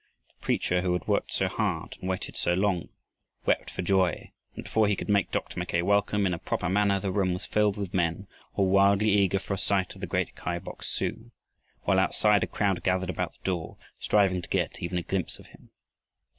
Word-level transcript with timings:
The 0.29 0.43
preacher, 0.43 0.81
who 0.81 0.93
had 0.93 1.05
worked 1.07 1.31
so 1.31 1.47
hard 1.47 1.95
and 2.01 2.09
waited 2.09 2.35
so 2.35 2.55
long, 2.55 2.89
wept 3.45 3.69
for 3.69 3.83
joy, 3.83 4.31
and 4.55 4.63
before 4.63 4.87
he 4.87 4.95
could 4.95 5.09
make 5.09 5.29
Dr. 5.29 5.59
Mackay 5.59 5.83
welcome 5.83 6.25
in 6.25 6.33
a 6.33 6.39
proper 6.39 6.67
manner 6.67 6.99
the 6.99 7.11
room 7.11 7.33
was 7.33 7.45
filled 7.45 7.77
with 7.77 7.93
men, 7.93 8.25
all 8.55 8.67
wildly 8.67 9.11
eager 9.11 9.37
for 9.37 9.53
a 9.53 9.59
sight 9.59 9.93
of 9.93 10.01
the 10.01 10.07
great 10.07 10.35
Kai 10.35 10.57
Bok 10.57 10.81
su, 10.81 11.29
while 11.83 11.99
outside 11.99 12.41
a 12.41 12.47
crowd 12.47 12.81
gathered 12.81 13.11
about 13.11 13.33
the 13.33 13.43
door 13.43 13.77
striving 13.99 14.41
to 14.41 14.49
get 14.49 14.81
even 14.81 14.97
a 14.97 15.03
glimpse 15.03 15.37
of 15.37 15.45
him. 15.45 15.69